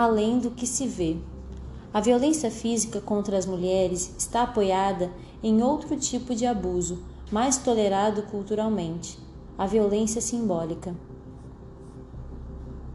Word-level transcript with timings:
além 0.00 0.38
do 0.38 0.52
que 0.52 0.64
se 0.64 0.86
vê. 0.86 1.16
A 1.92 2.00
violência 2.00 2.52
física 2.52 3.00
contra 3.00 3.36
as 3.36 3.46
mulheres 3.46 4.14
está 4.16 4.44
apoiada 4.44 5.10
em 5.42 5.60
outro 5.60 5.96
tipo 5.96 6.36
de 6.36 6.46
abuso, 6.46 7.02
mais 7.32 7.56
tolerado 7.56 8.22
culturalmente: 8.22 9.18
a 9.58 9.66
violência 9.66 10.20
simbólica. 10.20 10.94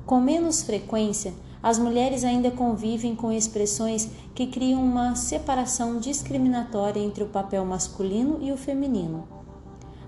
Com 0.06 0.22
menos 0.22 0.64
frequência, 0.64 1.34
as 1.62 1.78
mulheres 1.78 2.24
ainda 2.24 2.50
convivem 2.50 3.14
com 3.18 3.34
expressões 3.34 4.10
que 4.34 4.48
criam 4.48 4.82
uma 4.82 5.14
separação 5.14 6.00
discriminatória 6.00 7.02
entre 7.02 7.22
o 7.22 7.28
papel 7.28 7.66
masculino 7.66 8.38
e 8.42 8.50
o 8.50 8.56
feminino. 8.56 9.28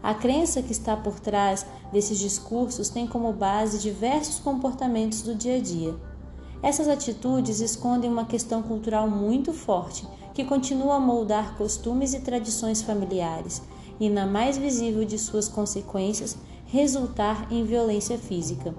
A 0.02 0.14
crença 0.14 0.62
que 0.62 0.72
está 0.72 0.96
por 0.96 1.20
trás 1.20 1.66
desses 1.92 2.18
discursos 2.18 2.88
tem 2.88 3.06
como 3.06 3.34
base 3.34 3.80
diversos 3.80 4.40
comportamentos 4.40 5.24
do 5.24 5.36
dia 5.36 5.58
a 5.58 5.62
dia. 5.62 6.15
Essas 6.62 6.88
atitudes 6.88 7.60
escondem 7.60 8.10
uma 8.10 8.26
questão 8.26 8.62
cultural 8.62 9.10
muito 9.10 9.54
forte 9.54 10.08
que 10.34 10.44
continua 10.44 10.96
a 10.96 11.00
moldar 11.00 11.56
costumes 11.58 12.14
e 12.14 12.20
tradições 12.20 12.82
familiares 12.82 13.62
e, 14.00 14.10
na 14.10 14.26
mais 14.26 14.58
visível 14.58 15.06
de 15.06 15.18
suas 15.18 15.48
consequências, 15.48 16.38
resultar 16.66 17.48
em 17.52 17.64
violência 17.64 18.18
física. 18.18 18.76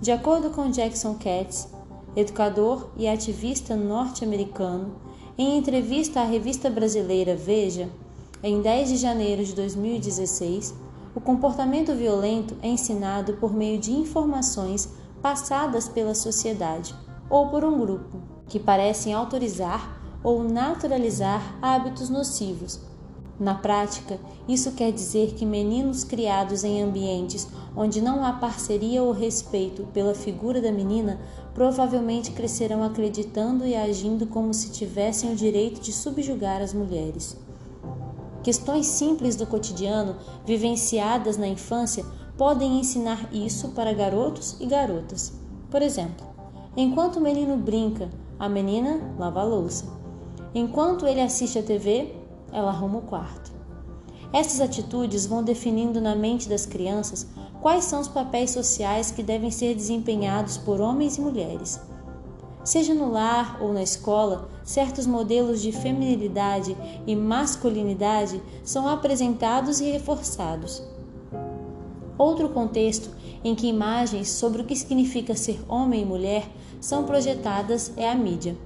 De 0.00 0.12
acordo 0.12 0.50
com 0.50 0.70
Jackson 0.70 1.14
Katz, 1.14 1.68
educador 2.14 2.88
e 2.96 3.08
ativista 3.08 3.74
norte-americano, 3.74 4.96
em 5.36 5.56
entrevista 5.58 6.20
à 6.20 6.24
revista 6.24 6.68
brasileira 6.68 7.34
Veja, 7.34 7.88
em 8.42 8.60
10 8.62 8.90
de 8.90 8.96
janeiro 8.96 9.44
de 9.44 9.54
2016, 9.54 10.74
o 11.14 11.20
comportamento 11.20 11.94
violento 11.94 12.54
é 12.62 12.68
ensinado 12.68 13.34
por 13.34 13.52
meio 13.52 13.78
de 13.78 13.92
informações 13.92 14.88
passadas 15.22 15.88
pela 15.88 16.14
sociedade 16.14 16.94
ou 17.28 17.48
por 17.48 17.64
um 17.64 17.78
grupo 17.78 18.20
que 18.48 18.58
parecem 18.58 19.14
autorizar 19.14 20.00
ou 20.22 20.42
naturalizar 20.44 21.56
hábitos 21.62 22.10
nocivos. 22.10 22.80
Na 23.38 23.54
prática, 23.54 24.20
isso 24.46 24.72
quer 24.72 24.92
dizer 24.92 25.32
que 25.32 25.46
meninos 25.46 26.04
criados 26.04 26.62
em 26.62 26.82
ambientes 26.82 27.48
onde 27.74 28.02
não 28.02 28.22
há 28.22 28.34
parceria 28.34 29.02
ou 29.02 29.12
respeito 29.12 29.84
pela 29.94 30.14
figura 30.14 30.60
da 30.60 30.70
menina 30.70 31.18
provavelmente 31.54 32.32
crescerão 32.32 32.82
acreditando 32.82 33.66
e 33.66 33.74
agindo 33.74 34.26
como 34.26 34.52
se 34.52 34.70
tivessem 34.70 35.32
o 35.32 35.36
direito 35.36 35.80
de 35.80 35.90
subjugar 35.90 36.60
as 36.60 36.74
mulheres. 36.74 37.36
Questões 38.42 38.86
simples 38.86 39.36
do 39.36 39.46
cotidiano, 39.46 40.16
vivenciadas 40.46 41.36
na 41.36 41.46
infância, 41.46 42.04
podem 42.40 42.80
ensinar 42.80 43.28
isso 43.34 43.68
para 43.72 43.92
garotos 43.92 44.56
e 44.58 44.64
garotas. 44.64 45.34
Por 45.70 45.82
exemplo, 45.82 46.26
enquanto 46.74 47.16
o 47.16 47.20
menino 47.20 47.54
brinca, 47.58 48.08
a 48.38 48.48
menina 48.48 48.98
lava 49.18 49.42
a 49.42 49.44
louça. 49.44 49.84
Enquanto 50.54 51.06
ele 51.06 51.20
assiste 51.20 51.58
a 51.58 51.62
TV, 51.62 52.14
ela 52.50 52.70
arruma 52.70 53.00
o 53.00 53.02
quarto. 53.02 53.52
Essas 54.32 54.58
atitudes 54.62 55.26
vão 55.26 55.42
definindo 55.44 56.00
na 56.00 56.16
mente 56.16 56.48
das 56.48 56.64
crianças 56.64 57.26
quais 57.60 57.84
são 57.84 58.00
os 58.00 58.08
papéis 58.08 58.52
sociais 58.52 59.10
que 59.10 59.22
devem 59.22 59.50
ser 59.50 59.74
desempenhados 59.74 60.56
por 60.56 60.80
homens 60.80 61.18
e 61.18 61.20
mulheres. 61.20 61.78
Seja 62.64 62.94
no 62.94 63.12
lar 63.12 63.58
ou 63.60 63.70
na 63.70 63.82
escola, 63.82 64.48
certos 64.64 65.06
modelos 65.06 65.60
de 65.60 65.72
feminilidade 65.72 66.74
e 67.06 67.14
masculinidade 67.14 68.42
são 68.64 68.88
apresentados 68.88 69.78
e 69.82 69.90
reforçados. 69.90 70.82
Outro 72.20 72.50
contexto 72.50 73.08
em 73.42 73.54
que 73.54 73.66
imagens 73.66 74.28
sobre 74.28 74.60
o 74.60 74.66
que 74.66 74.76
significa 74.76 75.34
ser 75.34 75.58
homem 75.66 76.02
e 76.02 76.04
mulher 76.04 76.46
são 76.78 77.04
projetadas 77.04 77.94
é 77.96 78.10
a 78.10 78.14
mídia. 78.14 78.58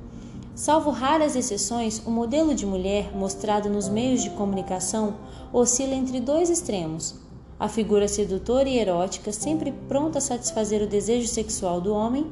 Salvo 0.57 0.91
raras 0.91 1.37
exceções, 1.37 2.03
o 2.05 2.11
modelo 2.11 2.53
de 2.53 2.67
mulher 2.67 3.17
mostrado 3.17 3.71
nos 3.71 3.89
meios 3.89 4.25
de 4.25 4.31
comunicação 4.31 5.15
oscila 5.53 5.95
entre 5.95 6.19
dois 6.19 6.51
extremos: 6.51 7.15
a 7.57 7.69
figura 7.69 8.09
sedutora 8.09 8.69
e 8.69 8.77
erótica, 8.77 9.31
sempre 9.31 9.71
pronta 9.87 10.19
a 10.19 10.21
satisfazer 10.21 10.83
o 10.83 10.89
desejo 10.89 11.29
sexual 11.29 11.81
do 11.81 11.95
homem, 11.95 12.27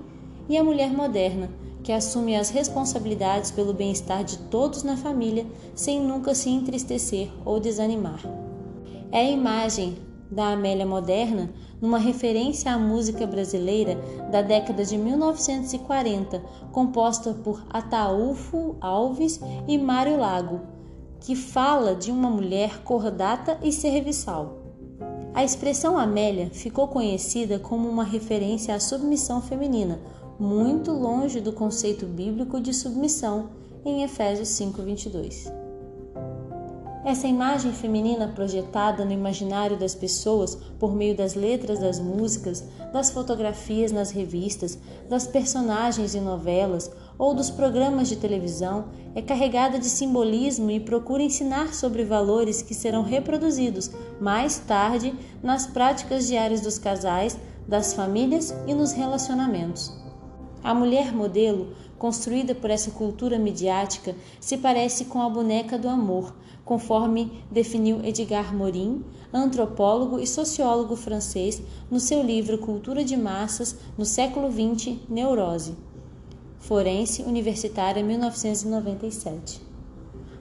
e 0.49 0.57
a 0.57 0.65
mulher 0.65 0.93
moderna, 0.93 1.49
que 1.85 1.93
assume 1.93 2.35
as 2.35 2.51
responsabilidades 2.51 3.53
pelo 3.53 3.73
bem-estar 3.73 4.25
de 4.25 4.39
todos 4.39 4.83
na 4.83 4.97
família 4.97 5.47
sem 5.73 6.01
nunca 6.01 6.35
se 6.35 6.51
entristecer 6.51 7.31
ou 7.45 7.61
desanimar. 7.61 8.21
É 9.13 9.21
a 9.21 9.31
imagem 9.31 9.97
da 10.33 10.53
Amélia 10.53 10.87
moderna 10.87 11.51
numa 11.81 11.99
referência 11.99 12.73
à 12.73 12.79
música 12.79 13.27
brasileira 13.27 13.97
da 14.31 14.41
década 14.41 14.85
de 14.85 14.97
1940, 14.97 16.43
composta 16.73 17.35
por 17.35 17.63
Ataúfo 17.71 18.77
Alves 18.81 19.41
e 19.69 19.77
Mário 19.77 20.19
Lago, 20.19 20.61
que 21.21 21.37
fala 21.37 21.95
de 21.95 22.11
uma 22.11 22.31
mulher 22.31 22.83
cordata 22.83 23.59
e 23.63 23.71
serviçal. 23.71 24.59
A 25.35 25.45
expressão 25.45 25.99
Amélia 25.99 26.51
ficou 26.51 26.89
conhecida 26.89 27.59
como 27.59 27.89
uma 27.89 28.05
referência 28.05 28.75
à 28.75 28.81
submissão 28.81 29.41
feminina, 29.41 30.01
muito 30.39 30.93
longe 30.93 31.41
do 31.41 31.53
conceito 31.53 32.07
bíblico 32.07 32.61
de 32.61 32.73
submissão 32.73 33.51
em 33.85 34.03
Efésios 34.03 34.49
5:22. 34.49 35.62
Essa 37.05 37.27
imagem 37.27 37.73
feminina 37.73 38.29
projetada 38.29 39.05
no 39.05 39.11
imaginário 39.11 39.77
das 39.77 39.93
pessoas 39.93 40.55
por 40.79 40.95
meio 40.95 41.17
das 41.17 41.35
letras 41.35 41.81
das 41.81 41.99
músicas, 41.99 42.63
das 42.93 43.11
fotografias 43.11 43.91
nas 43.91 44.13
revistas, 44.13 44.79
das 45.09 45.27
personagens 45.27 46.15
em 46.15 46.21
novelas 46.21 46.89
ou 47.19 47.35
dos 47.35 47.51
programas 47.51 48.09
de 48.09 48.15
televisão 48.15 48.85
é 49.17 49.21
carregada 49.21 49.81
de 49.81 49.87
simbolismo 49.87 50.71
e 50.71 50.79
procura 50.79 51.25
ensinar 51.25 51.75
sobre 51.75 52.05
valores 52.05 52.63
que 52.63 52.73
serão 52.73 53.03
reproduzidos 53.03 53.91
mais 54.21 54.59
tarde 54.59 55.13
nas 55.43 55.67
práticas 55.67 56.29
diárias 56.29 56.61
dos 56.61 56.79
casais, 56.79 57.37
das 57.67 57.95
famílias 57.95 58.55
e 58.69 58.75
nos 58.75 58.93
relacionamentos. 58.93 59.93
A 60.63 60.73
mulher 60.73 61.13
modelo, 61.13 61.73
construída 62.03 62.53
por 62.53 62.69
essa 62.69 62.91
cultura 62.91 63.39
midiática, 63.39 64.17
se 64.41 64.59
parece 64.59 65.05
com 65.05 65.23
a 65.23 65.29
boneca 65.29 65.79
do 65.79 65.89
amor, 65.89 66.35
conforme 66.65 67.31
definiu 67.49 68.05
Edgar 68.05 68.53
Morin, 68.53 69.05
antropólogo 69.33 70.19
e 70.19 70.27
sociólogo 70.27 70.97
francês, 70.97 71.63
no 71.89 72.01
seu 72.01 72.21
livro 72.21 72.59
Cultura 72.59 73.05
de 73.05 73.17
Massas 73.17 73.77
no 73.97 74.05
século 74.05 74.51
XX, 74.51 74.97
Neurose. 75.09 75.77
Forense 76.59 77.23
Universitária 77.23 78.03
1997. 78.03 79.61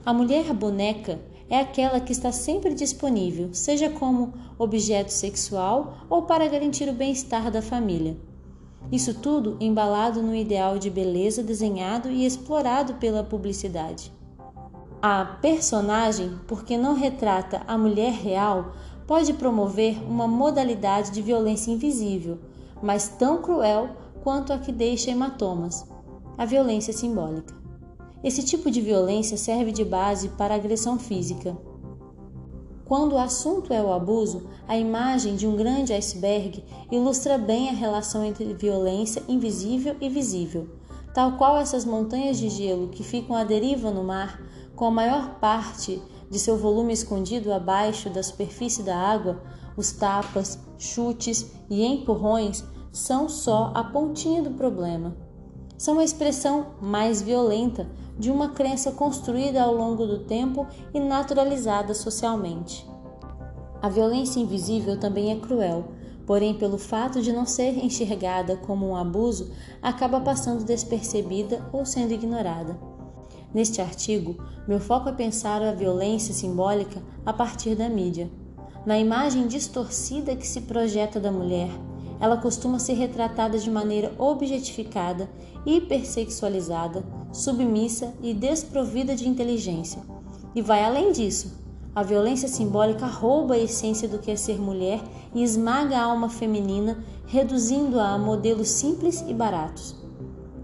A 0.04 0.12
mulher 0.12 0.52
boneca 0.52 1.20
é 1.48 1.60
aquela 1.60 2.00
que 2.00 2.10
está 2.10 2.32
sempre 2.32 2.74
disponível, 2.74 3.50
seja 3.54 3.88
como 3.88 4.34
objeto 4.58 5.12
sexual 5.12 5.98
ou 6.10 6.22
para 6.22 6.48
garantir 6.48 6.88
o 6.88 6.92
bem-estar 6.92 7.52
da 7.52 7.62
família. 7.62 8.16
Isso 8.92 9.14
tudo 9.14 9.56
embalado 9.58 10.22
no 10.22 10.34
ideal 10.34 10.78
de 10.78 10.90
beleza 10.90 11.42
desenhado 11.42 12.10
e 12.10 12.26
explorado 12.26 12.94
pela 12.94 13.24
publicidade. 13.24 14.12
A 15.00 15.24
personagem, 15.24 16.38
porque 16.46 16.76
não 16.76 16.94
retrata 16.94 17.62
a 17.66 17.78
mulher 17.78 18.12
real, 18.12 18.74
pode 19.06 19.32
promover 19.32 19.98
uma 20.06 20.28
modalidade 20.28 21.10
de 21.10 21.22
violência 21.22 21.70
invisível, 21.70 22.38
mas 22.82 23.08
tão 23.08 23.40
cruel 23.40 23.88
quanto 24.22 24.52
a 24.52 24.58
que 24.58 24.70
deixa 24.70 25.10
hematomas 25.10 25.86
a 26.36 26.44
violência 26.44 26.92
simbólica. 26.92 27.54
Esse 28.22 28.42
tipo 28.42 28.70
de 28.70 28.82
violência 28.82 29.38
serve 29.38 29.72
de 29.72 29.84
base 29.84 30.28
para 30.28 30.52
a 30.52 30.56
agressão 30.58 30.98
física. 30.98 31.56
Quando 32.92 33.14
o 33.14 33.18
assunto 33.18 33.72
é 33.72 33.82
o 33.82 33.90
abuso, 33.90 34.50
a 34.68 34.76
imagem 34.76 35.34
de 35.34 35.46
um 35.46 35.56
grande 35.56 35.94
iceberg 35.94 36.62
ilustra 36.90 37.38
bem 37.38 37.70
a 37.70 37.72
relação 37.72 38.22
entre 38.22 38.52
violência 38.52 39.22
invisível 39.26 39.96
e 39.98 40.10
visível, 40.10 40.68
tal 41.14 41.38
qual 41.38 41.56
essas 41.56 41.86
montanhas 41.86 42.36
de 42.36 42.50
gelo 42.50 42.88
que 42.88 43.02
ficam 43.02 43.34
à 43.34 43.44
deriva 43.44 43.90
no 43.90 44.04
mar, 44.04 44.38
com 44.76 44.84
a 44.84 44.90
maior 44.90 45.36
parte 45.40 46.02
de 46.28 46.38
seu 46.38 46.58
volume 46.58 46.92
escondido 46.92 47.50
abaixo 47.50 48.10
da 48.10 48.22
superfície 48.22 48.82
da 48.82 48.94
água, 48.94 49.42
os 49.74 49.90
tapas, 49.92 50.58
chutes 50.76 51.50
e 51.70 51.82
empurrões 51.82 52.62
são 52.92 53.26
só 53.26 53.72
a 53.74 53.82
pontinha 53.84 54.42
do 54.42 54.50
problema 54.50 55.16
são 55.82 55.98
a 55.98 56.04
expressão 56.04 56.66
mais 56.80 57.20
violenta 57.20 57.88
de 58.16 58.30
uma 58.30 58.50
crença 58.50 58.92
construída 58.92 59.60
ao 59.60 59.74
longo 59.74 60.06
do 60.06 60.20
tempo 60.20 60.64
e 60.94 61.00
naturalizada 61.00 61.92
socialmente. 61.92 62.88
A 63.82 63.88
violência 63.88 64.38
invisível 64.38 64.96
também 64.96 65.32
é 65.32 65.40
cruel, 65.40 65.88
porém, 66.24 66.54
pelo 66.54 66.78
fato 66.78 67.20
de 67.20 67.32
não 67.32 67.44
ser 67.44 67.84
enxergada 67.84 68.56
como 68.58 68.90
um 68.90 68.94
abuso, 68.94 69.50
acaba 69.82 70.20
passando 70.20 70.64
despercebida 70.64 71.68
ou 71.72 71.84
sendo 71.84 72.12
ignorada. 72.12 72.78
Neste 73.52 73.80
artigo, 73.80 74.36
meu 74.68 74.78
foco 74.78 75.08
é 75.08 75.12
pensar 75.12 75.60
a 75.62 75.72
violência 75.72 76.32
simbólica 76.32 77.02
a 77.26 77.32
partir 77.32 77.74
da 77.74 77.88
mídia. 77.88 78.30
Na 78.86 79.00
imagem 79.00 79.48
distorcida 79.48 80.36
que 80.36 80.46
se 80.46 80.60
projeta 80.60 81.18
da 81.18 81.32
mulher, 81.32 81.70
ela 82.22 82.36
costuma 82.36 82.78
ser 82.78 82.92
retratada 82.92 83.58
de 83.58 83.68
maneira 83.68 84.12
objetificada, 84.16 85.28
hipersexualizada, 85.66 87.04
submissa 87.32 88.14
e 88.22 88.32
desprovida 88.32 89.16
de 89.16 89.28
inteligência. 89.28 90.00
E 90.54 90.62
vai 90.62 90.84
além 90.84 91.10
disso. 91.10 91.60
A 91.92 92.04
violência 92.04 92.46
simbólica 92.46 93.06
rouba 93.06 93.54
a 93.54 93.58
essência 93.58 94.08
do 94.08 94.20
que 94.20 94.30
é 94.30 94.36
ser 94.36 94.60
mulher 94.60 95.00
e 95.34 95.42
esmaga 95.42 95.98
a 95.98 96.04
alma 96.04 96.28
feminina, 96.28 97.04
reduzindo-a 97.26 98.10
a 98.10 98.18
modelos 98.18 98.68
simples 98.68 99.24
e 99.26 99.34
baratos. 99.34 99.96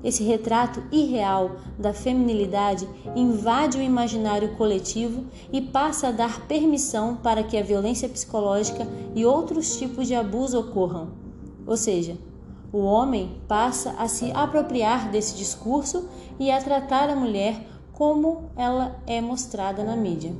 Esse 0.05 0.23
retrato 0.23 0.81
irreal 0.93 1.57
da 1.77 1.93
feminilidade 1.93 2.89
invade 3.17 3.79
o 3.79 3.83
imaginário 3.83 4.55
coletivo 4.55 5.25
e 5.53 5.61
passa 5.61 6.07
a 6.07 6.13
dar 6.13 6.47
permissão 6.47 7.17
para 7.17 7.43
que 7.43 7.59
a 7.59 7.65
violência 7.65 8.09
psicológica 8.09 8.87
e 9.13 9.27
outros 9.27 9.77
tipos 9.77 10.07
de 10.07 10.15
abuso 10.15 10.57
ocorram. 10.57 11.27
Ou 11.69 11.77
seja, 11.77 12.17
o 12.73 12.79
homem 12.79 13.43
passa 13.47 13.91
a 13.99 14.09
se 14.09 14.33
apropriar 14.33 15.11
desse 15.11 15.37
discurso 15.37 16.09
e 16.41 16.51
a 16.51 16.63
tratar 16.63 17.11
a 17.11 17.15
mulher 17.15 17.63
como 17.93 18.51
ela 18.57 18.97
é 19.07 19.21
mostrada 19.21 19.85
na 19.85 19.95
mídia. 19.95 20.33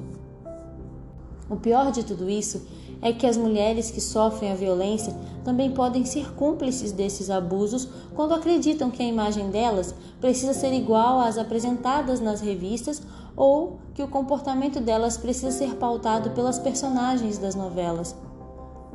O 1.51 1.57
pior 1.57 1.93
de 1.93 2.03
tudo 2.03 2.31
isso 2.31 2.67
é 3.03 3.13
que 3.13 3.27
as 3.27 3.37
mulheres 3.37 3.91
que 3.91 4.01
sofrem 4.01 4.53
a 4.53 4.55
violência 4.55 5.15
também 5.45 5.71
podem 5.71 6.05
ser 6.05 6.33
cúmplices 6.33 6.93
desses 6.93 7.29
abusos 7.29 7.89
quando 8.15 8.35
acreditam 8.35 8.91
que 8.91 9.03
a 9.03 9.07
imagem 9.07 9.51
delas 9.51 9.95
precisa 10.21 10.55
ser 10.55 10.73
igual 10.73 11.21
às 11.21 11.37
apresentadas 11.37 12.21
nas 12.21 12.41
revistas 12.41 13.03
ou 13.37 13.79
que 13.95 14.03
o 14.03 14.09
comportamento 14.09 14.81
delas 14.81 15.19
precisa 15.19 15.51
ser 15.51 15.75
pautado 15.77 16.31
pelas 16.31 16.59
personagens 16.59 17.37
das 17.37 17.55
novelas. 17.55 18.17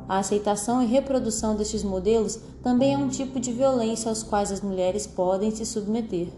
A 0.08 0.18
aceitação 0.18 0.82
e 0.82 0.86
reprodução 0.86 1.56
destes 1.56 1.82
modelos 1.82 2.38
também 2.62 2.94
é 2.94 2.98
um 2.98 3.08
tipo 3.08 3.40
de 3.40 3.52
violência 3.52 4.08
aos 4.08 4.22
quais 4.22 4.52
as 4.52 4.60
mulheres 4.60 5.06
podem 5.06 5.50
se 5.50 5.64
submeter. 5.64 6.28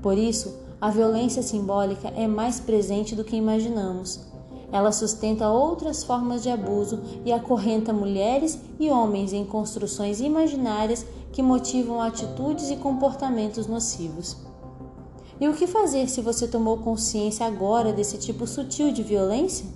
Por 0.00 0.16
isso, 0.16 0.54
a 0.80 0.88
violência 0.88 1.42
simbólica 1.42 2.08
é 2.16 2.26
mais 2.26 2.60
presente 2.60 3.14
do 3.14 3.24
que 3.24 3.36
imaginamos. 3.36 4.20
Ela 4.72 4.92
sustenta 4.92 5.50
outras 5.50 6.04
formas 6.04 6.42
de 6.42 6.48
abuso 6.48 7.00
e 7.24 7.32
acorrenta 7.32 7.92
mulheres 7.92 8.58
e 8.78 8.88
homens 8.88 9.32
em 9.32 9.44
construções 9.44 10.20
imaginárias 10.20 11.04
que 11.32 11.42
motivam 11.42 12.00
atitudes 12.00 12.70
e 12.70 12.76
comportamentos 12.76 13.66
nocivos. 13.66 14.36
E 15.40 15.48
o 15.48 15.54
que 15.54 15.66
fazer 15.66 16.08
se 16.08 16.20
você 16.20 16.46
tomou 16.46 16.78
consciência 16.78 17.46
agora 17.46 17.92
desse 17.92 18.16
tipo 18.18 18.46
sutil 18.46 18.92
de 18.92 19.02
violência? 19.02 19.66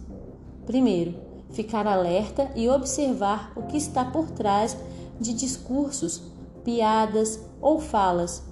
Primeiro, 0.65 1.24
ficar 1.55 1.87
alerta 1.87 2.51
e 2.55 2.69
observar 2.69 3.53
o 3.57 3.63
que 3.63 3.77
está 3.77 4.05
por 4.05 4.31
trás 4.31 4.77
de 5.21 5.33
discursos, 5.33 6.23
piadas 6.65 7.41
ou 7.61 7.81
falas. 7.81 8.43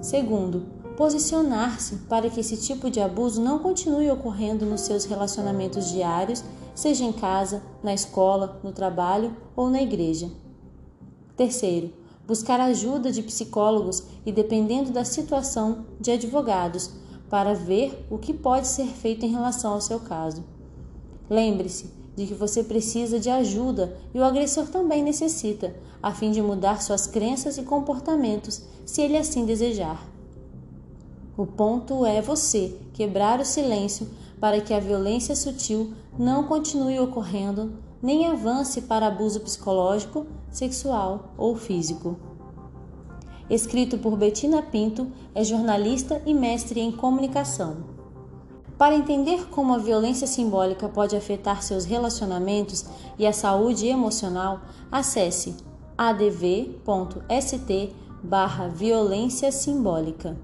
Segundo, 0.00 0.66
posicionar-se 0.96 1.96
para 2.08 2.28
que 2.28 2.40
esse 2.40 2.56
tipo 2.56 2.90
de 2.90 3.00
abuso 3.00 3.40
não 3.40 3.60
continue 3.60 4.10
ocorrendo 4.10 4.66
nos 4.66 4.80
seus 4.82 5.04
relacionamentos 5.04 5.90
diários, 5.90 6.42
seja 6.74 7.04
em 7.04 7.12
casa, 7.12 7.62
na 7.82 7.94
escola, 7.94 8.60
no 8.62 8.72
trabalho 8.72 9.36
ou 9.54 9.70
na 9.70 9.80
igreja. 9.80 10.30
Terceiro, 11.36 11.92
buscar 12.26 12.60
ajuda 12.60 13.12
de 13.12 13.22
psicólogos 13.22 14.02
e, 14.26 14.32
dependendo 14.32 14.90
da 14.90 15.04
situação, 15.04 15.86
de 16.00 16.10
advogados, 16.10 16.90
para 17.30 17.54
ver 17.54 18.06
o 18.10 18.18
que 18.18 18.32
pode 18.34 18.66
ser 18.66 18.86
feito 18.86 19.24
em 19.24 19.30
relação 19.30 19.74
ao 19.74 19.80
seu 19.80 20.00
caso. 20.00 20.44
Lembre-se 21.28 21.97
de 22.18 22.26
que 22.26 22.34
você 22.34 22.64
precisa 22.64 23.20
de 23.20 23.30
ajuda 23.30 23.96
e 24.12 24.18
o 24.18 24.24
agressor 24.24 24.66
também 24.66 25.04
necessita, 25.04 25.72
a 26.02 26.12
fim 26.12 26.32
de 26.32 26.42
mudar 26.42 26.82
suas 26.82 27.06
crenças 27.06 27.56
e 27.56 27.62
comportamentos, 27.62 28.62
se 28.84 29.00
ele 29.00 29.16
assim 29.16 29.46
desejar. 29.46 30.04
O 31.36 31.46
ponto 31.46 32.04
é 32.04 32.20
você 32.20 32.76
quebrar 32.92 33.38
o 33.38 33.44
silêncio 33.44 34.08
para 34.40 34.60
que 34.60 34.74
a 34.74 34.80
violência 34.80 35.36
sutil 35.36 35.92
não 36.18 36.42
continue 36.42 36.98
ocorrendo 36.98 37.74
nem 38.02 38.26
avance 38.26 38.82
para 38.82 39.06
abuso 39.06 39.38
psicológico, 39.38 40.26
sexual 40.50 41.32
ou 41.38 41.54
físico. 41.54 42.16
Escrito 43.48 43.96
por 43.96 44.16
Betina 44.16 44.60
Pinto, 44.60 45.06
é 45.32 45.44
jornalista 45.44 46.20
e 46.26 46.34
mestre 46.34 46.80
em 46.80 46.90
comunicação. 46.90 47.87
Para 48.78 48.94
entender 48.94 49.48
como 49.50 49.74
a 49.74 49.78
violência 49.78 50.24
simbólica 50.28 50.88
pode 50.88 51.16
afetar 51.16 51.64
seus 51.64 51.84
relacionamentos 51.84 52.86
e 53.18 53.26
a 53.26 53.32
saúde 53.32 53.88
emocional, 53.88 54.60
acesse 54.90 55.56
adv.st 55.98 57.92
barra 58.22 58.68
violência 58.68 59.50
simbólica. 59.50 60.36